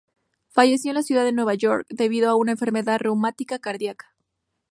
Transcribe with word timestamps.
Falleció 0.49 0.89
en 0.89 0.95
la 0.95 1.03
ciudad 1.03 1.23
de 1.25 1.31
Nueva 1.31 1.53
York 1.53 1.85
debido 1.91 2.27
a 2.27 2.35
una 2.35 2.53
enfermedad 2.53 2.97
reumática 2.97 3.59
cardíaca. 3.59 4.15